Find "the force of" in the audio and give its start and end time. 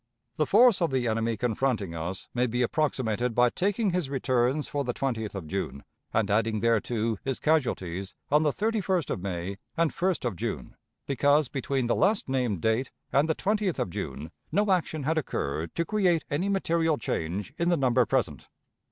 0.37-0.89